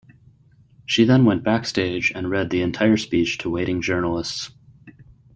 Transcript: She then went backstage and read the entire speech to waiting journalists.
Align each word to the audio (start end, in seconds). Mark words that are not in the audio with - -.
She 0.87 1.03
then 1.05 1.25
went 1.25 1.43
backstage 1.43 2.11
and 2.15 2.31
read 2.31 2.49
the 2.49 2.63
entire 2.63 2.97
speech 2.97 3.37
to 3.37 3.51
waiting 3.51 3.83
journalists. 3.83 4.49